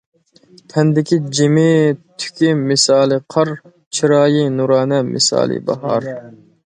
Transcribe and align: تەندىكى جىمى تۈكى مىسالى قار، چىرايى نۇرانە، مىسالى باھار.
تەندىكى 0.71 1.17
جىمى 1.39 1.65
تۈكى 2.23 2.49
مىسالى 2.61 3.19
قار، 3.35 3.51
چىرايى 3.99 4.49
نۇرانە، 4.57 5.03
مىسالى 5.11 5.61
باھار. 5.71 6.09